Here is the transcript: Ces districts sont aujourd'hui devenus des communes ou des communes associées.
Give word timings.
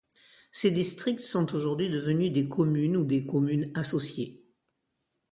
Ces 0.49 0.71
districts 0.71 1.19
sont 1.19 1.53
aujourd'hui 1.53 1.87
devenus 1.87 2.31
des 2.33 2.47
communes 2.49 2.97
ou 2.97 3.05
des 3.05 3.23
communes 3.23 3.69
associées. 3.75 4.43